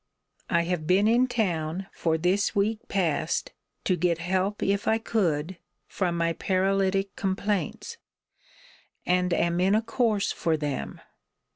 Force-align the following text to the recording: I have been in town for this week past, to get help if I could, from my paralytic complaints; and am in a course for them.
I 0.49 0.63
have 0.63 0.87
been 0.87 1.07
in 1.07 1.27
town 1.27 1.85
for 1.93 2.17
this 2.17 2.55
week 2.55 2.79
past, 2.87 3.53
to 3.83 3.95
get 3.95 4.17
help 4.17 4.63
if 4.63 4.87
I 4.87 4.97
could, 4.97 5.59
from 5.87 6.17
my 6.17 6.33
paralytic 6.33 7.15
complaints; 7.15 7.97
and 9.05 9.31
am 9.31 9.59
in 9.59 9.75
a 9.75 9.81
course 9.83 10.31
for 10.31 10.57
them. 10.57 11.01